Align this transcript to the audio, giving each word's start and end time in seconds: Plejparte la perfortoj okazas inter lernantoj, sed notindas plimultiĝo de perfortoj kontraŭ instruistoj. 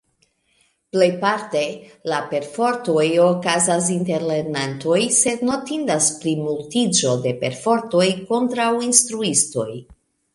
Plejparte 0.95 1.59
la 2.11 2.21
perfortoj 2.31 3.03
okazas 3.25 3.89
inter 3.95 4.25
lernantoj, 4.31 4.97
sed 5.17 5.43
notindas 5.49 6.07
plimultiĝo 6.23 7.13
de 7.27 7.35
perfortoj 7.45 8.07
kontraŭ 8.31 8.71
instruistoj. 8.89 9.69